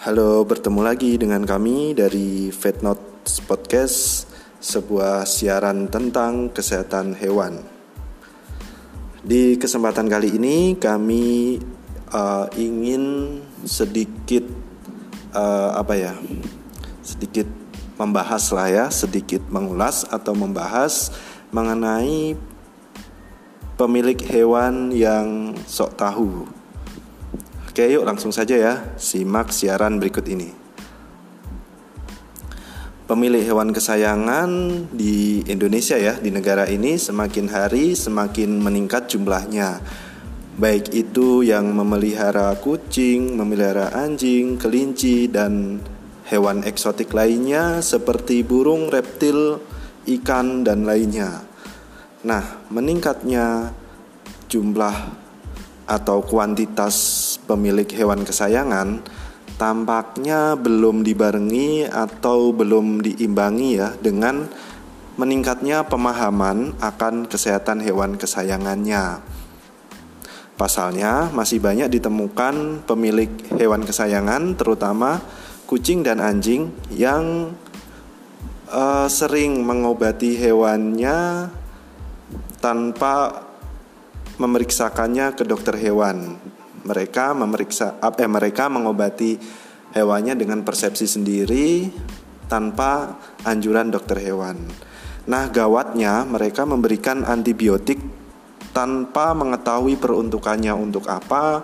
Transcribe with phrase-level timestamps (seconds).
[0.00, 4.24] Halo, bertemu lagi dengan kami dari Vet Notes Podcast,
[4.56, 7.60] sebuah siaran tentang kesehatan hewan.
[9.20, 11.60] Di kesempatan kali ini kami
[12.16, 13.36] uh, ingin
[13.68, 14.48] sedikit
[15.36, 16.16] uh, apa ya?
[17.04, 17.44] Sedikit
[18.00, 21.12] membahas lah ya, sedikit mengulas atau membahas
[21.52, 22.40] mengenai
[23.76, 26.59] pemilik hewan yang sok tahu
[27.80, 30.52] Oke, yuk langsung saja ya, simak siaran berikut ini.
[33.08, 34.52] Pemilik hewan kesayangan
[34.92, 39.80] di Indonesia ya, di negara ini semakin hari semakin meningkat jumlahnya.
[40.60, 45.80] Baik itu yang memelihara kucing, memelihara anjing, kelinci, dan
[46.28, 49.56] hewan eksotik lainnya seperti burung, reptil,
[50.04, 51.48] ikan, dan lainnya.
[52.28, 53.72] Nah, meningkatnya
[54.52, 55.16] jumlah
[55.88, 59.02] atau kuantitas pemilik hewan kesayangan
[59.58, 64.46] tampaknya belum dibarengi atau belum diimbangi ya dengan
[65.18, 69.20] meningkatnya pemahaman akan kesehatan hewan kesayangannya.
[70.56, 75.20] Pasalnya masih banyak ditemukan pemilik hewan kesayangan terutama
[75.68, 77.52] kucing dan anjing yang
[78.72, 81.48] uh, sering mengobati hewannya
[82.60, 83.44] tanpa
[84.40, 86.40] memeriksakannya ke dokter hewan.
[86.84, 89.36] Mereka memeriksa eh mereka mengobati
[89.92, 91.90] hewannya dengan persepsi sendiri
[92.50, 94.58] tanpa anjuran dokter hewan.
[95.30, 98.00] Nah, gawatnya mereka memberikan antibiotik
[98.74, 101.62] tanpa mengetahui peruntukannya untuk apa,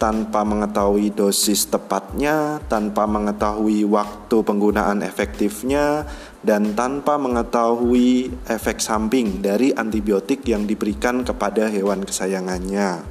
[0.00, 6.08] tanpa mengetahui dosis tepatnya, tanpa mengetahui waktu penggunaan efektifnya,
[6.40, 13.04] dan tanpa mengetahui efek samping dari antibiotik yang diberikan kepada hewan kesayangannya.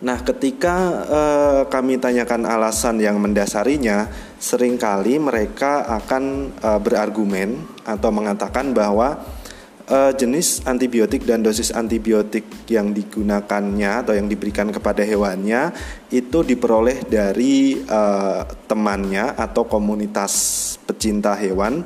[0.00, 4.08] Nah, ketika uh, kami tanyakan alasan yang mendasarinya,
[4.40, 9.20] sering kali mereka akan uh, berargumen atau mengatakan bahwa
[9.92, 15.76] uh, jenis antibiotik dan dosis antibiotik yang digunakannya atau yang diberikan kepada hewannya
[16.08, 20.32] itu diperoleh dari uh, temannya atau komunitas
[20.88, 21.84] pecinta hewan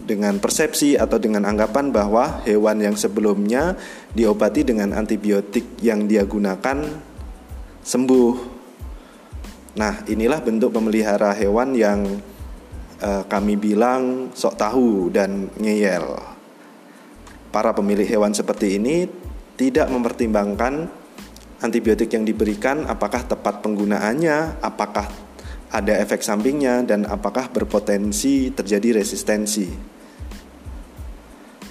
[0.00, 3.76] dengan persepsi atau dengan anggapan bahwa hewan yang sebelumnya
[4.16, 7.05] diobati dengan antibiotik yang dia gunakan
[7.86, 8.34] sembuh.
[9.78, 12.02] Nah, inilah bentuk pemelihara hewan yang
[12.98, 16.36] uh, kami bilang sok tahu dan ngeyel
[17.56, 19.08] para pemilik hewan seperti ini
[19.56, 20.92] tidak mempertimbangkan
[21.64, 25.08] antibiotik yang diberikan apakah tepat penggunaannya, apakah
[25.72, 29.96] ada efek sampingnya dan apakah berpotensi terjadi resistensi.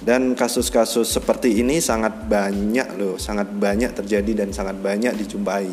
[0.06, 5.70] Dan kasus-kasus seperti ini sangat banyak loh, sangat banyak terjadi dan sangat banyak dijumpai.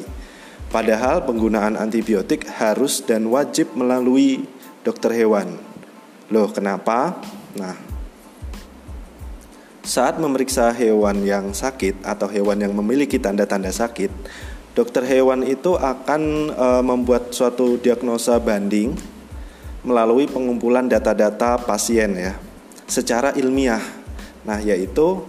[0.73, 4.50] Padahal penggunaan antibiotik harus dan wajib melalui
[4.81, 5.61] dokter hewan.
[6.34, 7.13] Loh, kenapa?
[7.53, 7.78] Nah,
[9.85, 14.09] saat memeriksa hewan yang sakit atau hewan yang memiliki tanda-tanda sakit,
[14.73, 18.97] dokter hewan itu akan e, membuat suatu diagnosa banding
[19.85, 22.33] melalui pengumpulan data-data pasien ya,
[22.89, 23.85] secara ilmiah.
[24.41, 25.22] Nah, yaitu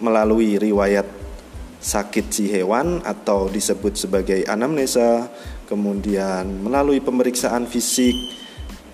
[0.00, 1.19] melalui riwayat
[1.80, 5.32] sakit si hewan atau disebut sebagai anamnesa,
[5.64, 8.14] kemudian melalui pemeriksaan fisik,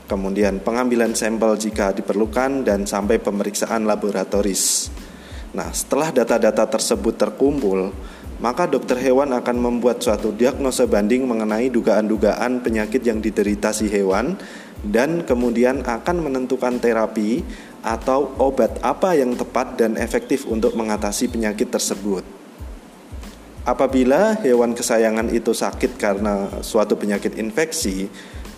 [0.06, 4.88] kemudian pengambilan sampel jika diperlukan dan sampai pemeriksaan laboratoris.
[5.50, 7.90] Nah, setelah data-data tersebut terkumpul,
[8.38, 14.36] maka dokter hewan akan membuat suatu diagnosa banding mengenai dugaan-dugaan penyakit yang diderita si hewan
[14.84, 17.40] dan kemudian akan menentukan terapi
[17.80, 22.35] atau obat apa yang tepat dan efektif untuk mengatasi penyakit tersebut.
[23.66, 28.06] Apabila hewan kesayangan itu sakit karena suatu penyakit infeksi,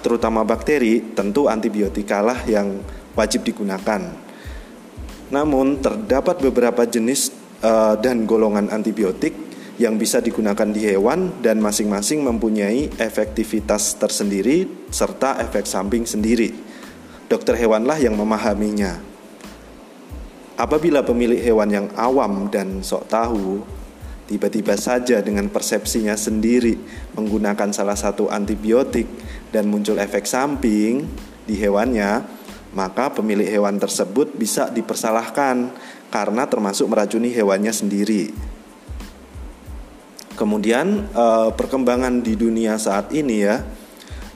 [0.05, 2.77] terutama bakteri, tentu antibiotikalah yang
[3.17, 4.05] wajib digunakan.
[5.33, 7.33] Namun terdapat beberapa jenis
[7.65, 9.33] uh, dan golongan antibiotik
[9.81, 16.53] yang bisa digunakan di hewan dan masing-masing mempunyai efektivitas tersendiri serta efek samping sendiri.
[17.33, 19.01] Dokter hewanlah yang memahaminya.
[20.61, 23.78] Apabila pemilik hewan yang awam dan sok tahu
[24.29, 26.77] tiba-tiba saja dengan persepsinya sendiri
[27.17, 29.09] menggunakan salah satu antibiotik
[29.49, 31.09] dan muncul efek samping
[31.49, 32.21] di hewannya,
[32.77, 35.73] maka pemilik hewan tersebut bisa dipersalahkan
[36.13, 38.37] karena termasuk meracuni hewannya sendiri.
[40.37, 43.65] Kemudian eh, perkembangan di dunia saat ini ya,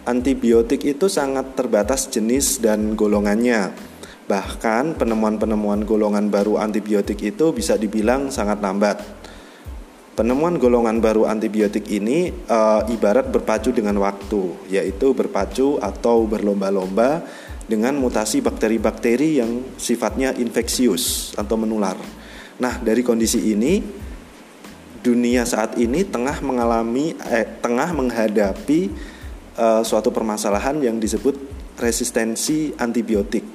[0.09, 3.93] antibiotik itu sangat terbatas jenis dan golongannya.
[4.27, 9.22] Bahkan penemuan-penemuan golongan baru antibiotik itu bisa dibilang sangat lambat
[10.13, 12.59] Penemuan golongan baru antibiotik ini e,
[12.93, 17.25] ibarat berpacu dengan waktu, yaitu berpacu atau berlomba-lomba
[17.65, 21.97] dengan mutasi bakteri-bakteri yang sifatnya infeksius atau menular.
[22.61, 23.81] Nah, dari kondisi ini
[25.01, 28.81] dunia saat ini tengah mengalami eh, tengah menghadapi
[29.57, 31.41] e, suatu permasalahan yang disebut
[31.81, 33.49] resistensi antibiotik.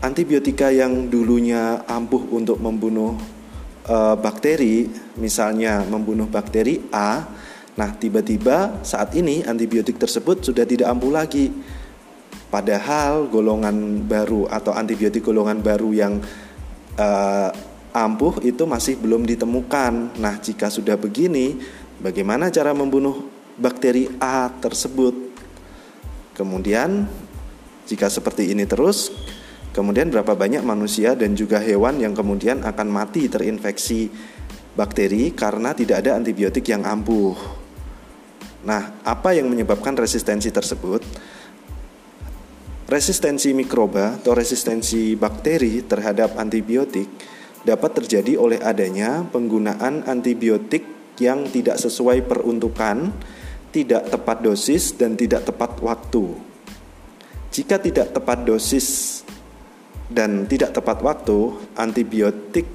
[0.00, 3.41] Antibiotika yang dulunya ampuh untuk membunuh
[3.86, 7.26] e, bakteri, misalnya membunuh bakteri A,
[7.72, 11.50] nah tiba-tiba saat ini antibiotik tersebut sudah tidak ampuh lagi.
[12.52, 16.20] Padahal golongan baru atau antibiotik golongan baru yang
[16.96, 17.08] e,
[17.92, 20.16] ampuh itu masih belum ditemukan.
[20.16, 21.60] Nah, jika sudah begini,
[22.00, 23.28] bagaimana cara membunuh
[23.60, 25.12] bakteri A tersebut?
[26.32, 27.04] Kemudian,
[27.84, 29.12] jika seperti ini terus,
[29.72, 34.12] Kemudian berapa banyak manusia dan juga hewan yang kemudian akan mati terinfeksi
[34.76, 37.32] bakteri karena tidak ada antibiotik yang ampuh.
[38.68, 41.00] Nah, apa yang menyebabkan resistensi tersebut?
[42.84, 47.08] Resistensi mikroba atau resistensi bakteri terhadap antibiotik
[47.64, 53.08] dapat terjadi oleh adanya penggunaan antibiotik yang tidak sesuai peruntukan,
[53.72, 56.36] tidak tepat dosis, dan tidak tepat waktu.
[57.52, 59.11] Jika tidak tepat dosis
[60.12, 62.68] dan tidak tepat waktu, antibiotik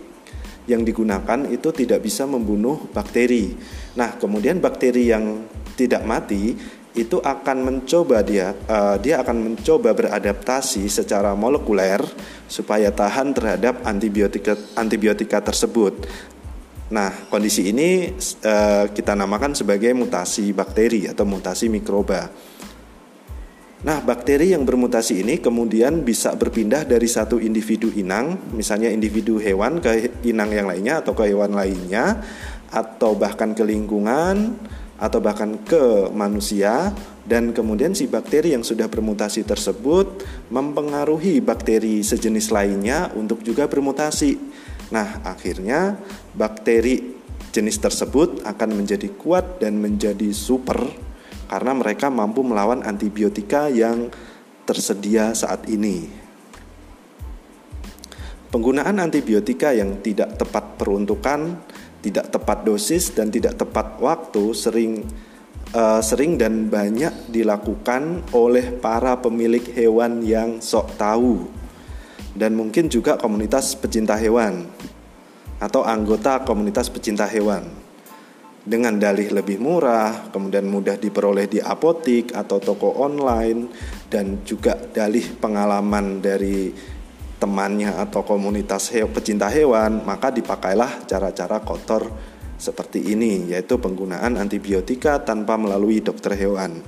[0.67, 3.55] yang digunakan itu tidak bisa membunuh bakteri.
[3.95, 5.47] Nah, kemudian bakteri yang
[5.79, 6.57] tidak mati
[6.97, 12.01] itu akan mencoba dia uh, dia akan mencoba beradaptasi secara molekuler
[12.49, 16.09] supaya tahan terhadap antibiotika antibiotika tersebut.
[16.89, 18.09] Nah, kondisi ini
[18.47, 22.33] uh, kita namakan sebagai mutasi bakteri atau mutasi mikroba.
[23.77, 29.77] Nah, bakteri yang bermutasi ini kemudian bisa berpindah dari satu individu inang, misalnya individu hewan
[29.77, 32.17] ke inang yang lainnya atau ke hewan lainnya,
[32.73, 34.57] atau bahkan ke lingkungan,
[34.97, 36.89] atau bahkan ke manusia,
[37.29, 44.41] dan kemudian si bakteri yang sudah bermutasi tersebut mempengaruhi bakteri sejenis lainnya untuk juga bermutasi.
[44.89, 46.01] Nah, akhirnya
[46.33, 47.13] bakteri
[47.53, 51.06] jenis tersebut akan menjadi kuat dan menjadi super
[51.47, 54.11] karena mereka mampu melawan antibiotika yang
[54.67, 56.07] tersedia saat ini.
[58.47, 61.59] Penggunaan antibiotika yang tidak tepat peruntukan,
[61.99, 65.03] tidak tepat dosis dan tidak tepat waktu sering
[65.75, 71.47] uh, sering dan banyak dilakukan oleh para pemilik hewan yang sok tahu
[72.37, 74.69] dan mungkin juga komunitas pecinta hewan
[75.57, 77.65] atau anggota komunitas pecinta hewan
[78.67, 83.71] dengan dalih lebih murah, kemudian mudah diperoleh di apotik atau toko online,
[84.11, 86.75] dan juga dalih pengalaman dari
[87.39, 92.11] temannya atau komunitas he pecinta hewan, maka dipakailah cara-cara kotor
[92.59, 96.83] seperti ini, yaitu penggunaan antibiotika tanpa melalui dokter hewan.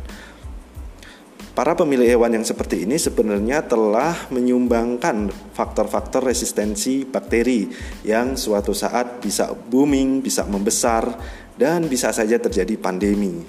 [1.59, 7.67] Para pemilik hewan yang seperti ini sebenarnya telah menyumbangkan faktor-faktor resistensi bakteri
[8.07, 11.19] yang suatu saat bisa booming, bisa membesar,
[11.59, 13.43] dan bisa saja terjadi pandemi.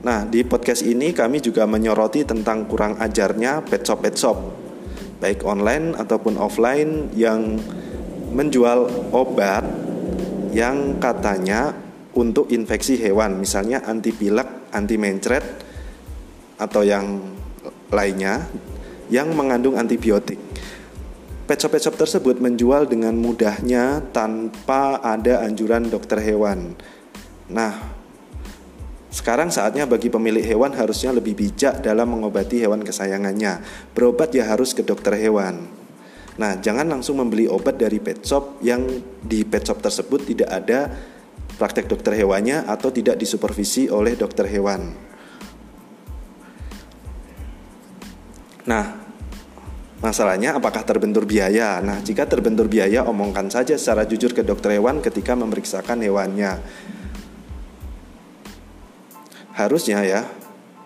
[0.00, 4.38] Nah, di podcast ini kami juga menyoroti tentang kurang ajarnya pet shop pet shop,
[5.20, 7.60] baik online ataupun offline yang
[8.32, 9.68] menjual obat
[10.56, 11.76] yang katanya
[12.16, 15.44] untuk infeksi hewan, misalnya anti pilek, anti mencret
[16.56, 17.20] atau yang
[17.92, 18.48] lainnya
[19.12, 20.40] yang mengandung antibiotik.
[21.50, 26.78] Pet shop-pet shop tersebut menjual dengan mudahnya tanpa ada anjuran dokter hewan.
[27.50, 27.74] Nah,
[29.10, 33.66] sekarang saatnya bagi pemilik hewan harusnya lebih bijak dalam mengobati hewan kesayangannya.
[33.98, 35.66] Berobat ya harus ke dokter hewan.
[36.38, 38.86] Nah, jangan langsung membeli obat dari pet shop yang
[39.18, 40.86] di pet shop tersebut tidak ada
[41.58, 44.94] praktek dokter hewannya atau tidak disupervisi oleh dokter hewan.
[48.70, 48.99] Nah,
[50.00, 51.76] Masalahnya apakah terbentur biaya?
[51.84, 56.56] Nah, jika terbentur biaya, omongkan saja secara jujur ke dokter hewan ketika memeriksakan hewannya.
[59.52, 60.24] Harusnya ya,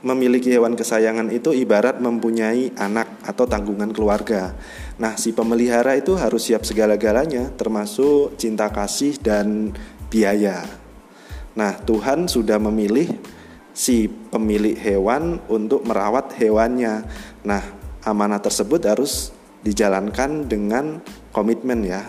[0.02, 4.58] memiliki hewan kesayangan itu ibarat mempunyai anak atau tanggungan keluarga.
[4.98, 9.70] Nah, si pemelihara itu harus siap segala-galanya, termasuk cinta kasih dan
[10.10, 10.66] biaya.
[11.54, 13.14] Nah, Tuhan sudah memilih
[13.70, 17.06] si pemilik hewan untuk merawat hewannya.
[17.46, 19.32] Nah, amanah tersebut harus
[19.64, 21.00] dijalankan dengan
[21.32, 22.04] komitmen ya.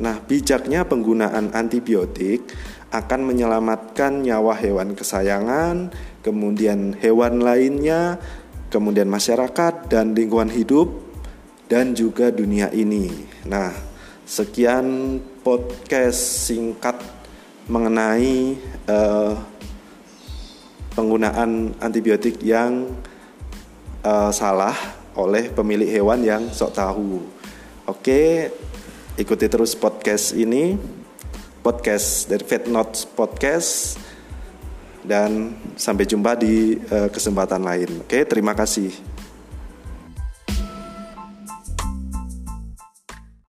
[0.00, 2.48] Nah, bijaknya penggunaan antibiotik
[2.88, 5.92] akan menyelamatkan nyawa hewan kesayangan,
[6.24, 8.16] kemudian hewan lainnya,
[8.72, 10.88] kemudian masyarakat dan lingkungan hidup
[11.68, 13.12] dan juga dunia ini.
[13.44, 13.70] Nah,
[14.24, 16.96] sekian podcast singkat
[17.68, 18.56] mengenai
[18.88, 19.36] uh,
[20.94, 22.90] penggunaan antibiotik yang
[24.02, 24.74] uh, salah
[25.18, 27.22] oleh pemilik hewan yang sok tahu.
[27.86, 28.50] Oke,
[29.18, 30.78] ikuti terus podcast ini,
[31.60, 33.98] podcast dari Vet Notes Podcast,
[35.02, 38.06] dan sampai jumpa di uh, kesempatan lain.
[38.06, 39.09] Oke, terima kasih.